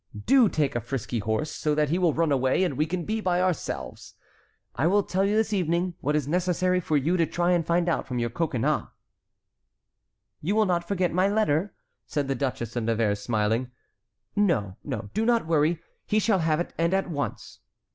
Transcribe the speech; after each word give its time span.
Do 0.25 0.49
take 0.49 0.75
a 0.75 0.81
frisky 0.81 1.19
horse, 1.19 1.51
so 1.51 1.75
that 1.75 1.89
he 1.89 1.99
will 1.99 2.11
run 2.11 2.31
away, 2.31 2.63
and 2.63 2.75
we 2.75 2.87
can 2.87 3.05
be 3.05 3.21
by 3.21 3.39
ourselves. 3.39 4.15
I 4.73 4.87
will 4.87 5.03
tell 5.03 5.23
you 5.23 5.35
this 5.35 5.53
evening 5.53 5.93
what 6.01 6.15
is 6.15 6.27
necessary 6.27 6.79
for 6.79 6.97
you 6.97 7.17
to 7.17 7.27
try 7.27 7.51
and 7.51 7.63
find 7.63 7.87
out 7.87 8.07
from 8.07 8.17
your 8.17 8.31
Coconnas." 8.31 8.87
"You 10.41 10.55
will 10.55 10.65
not 10.65 10.87
forget 10.87 11.13
my 11.13 11.27
letter?" 11.29 11.75
said 12.07 12.27
the 12.27 12.33
duchess 12.33 12.75
of 12.75 12.85
Nevers 12.85 13.21
smiling. 13.21 13.69
"No, 14.35 14.75
no, 14.83 15.11
do 15.13 15.23
not 15.23 15.45
worry; 15.45 15.79
he 16.07 16.17
shall 16.17 16.39
have 16.39 16.59
it, 16.59 16.73
and 16.79 16.95
at 16.95 17.07
once." 17.07 17.59